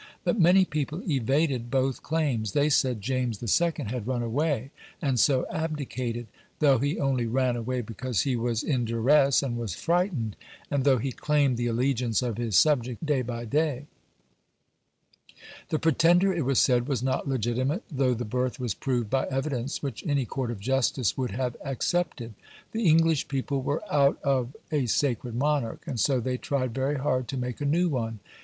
But 0.23 0.39
many 0.39 0.65
people 0.65 1.03
evaded 1.07 1.69
both 1.69 2.01
claims. 2.01 2.53
They 2.53 2.69
said 2.71 3.03
James 3.03 3.37
II. 3.61 3.73
had 3.85 4.07
"run 4.07 4.23
away," 4.23 4.71
and 4.99 5.19
so 5.19 5.45
abdicated, 5.51 6.25
though 6.57 6.79
he 6.79 6.99
only 6.99 7.27
ran 7.27 7.55
away 7.55 7.81
because 7.81 8.21
he 8.21 8.35
was 8.35 8.63
in 8.63 8.83
duresse 8.83 9.43
and 9.43 9.59
was 9.59 9.75
frightened, 9.75 10.35
and 10.71 10.85
though 10.85 10.97
he 10.97 11.11
claimed 11.11 11.55
the 11.55 11.67
allegiance 11.67 12.23
of 12.23 12.39
his 12.39 12.57
subjects 12.57 13.05
day 13.05 13.21
by 13.21 13.45
day. 13.45 13.85
The 15.69 15.77
Pretender, 15.77 16.33
it 16.33 16.45
was 16.45 16.57
said, 16.57 16.87
was 16.87 17.03
not 17.03 17.27
legitimate, 17.29 17.83
though 17.91 18.15
the 18.15 18.25
birth 18.25 18.59
was 18.59 18.73
proved 18.73 19.11
by 19.11 19.27
evidence 19.27 19.83
which 19.83 20.03
any 20.07 20.25
Court 20.25 20.49
of 20.49 20.59
Justice 20.59 21.15
would 21.15 21.29
have 21.29 21.55
accepted. 21.63 22.33
The 22.71 22.87
English 22.87 23.27
people 23.27 23.61
were 23.61 23.83
"out 23.93 24.19
of" 24.23 24.55
a 24.71 24.87
sacred 24.87 25.35
monarch, 25.35 25.83
and 25.85 25.99
so 25.99 26.19
they 26.19 26.37
tried 26.37 26.73
very 26.73 26.97
hard 26.97 27.27
to 27.27 27.37
make 27.37 27.61
a 27.61 27.65
new 27.65 27.87
one. 27.87 28.17